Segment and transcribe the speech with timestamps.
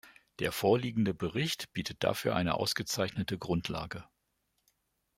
[0.39, 4.03] Der vorliegende Bericht bietet dafür eine ausgezeichnete Grundlage.